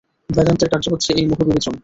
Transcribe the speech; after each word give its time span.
বেদান্তের 0.29 0.69
কার্য 0.69 0.85
হচ্ছে 0.89 1.09
এই 1.13 1.25
মোহ-বিমোচন। 1.27 1.75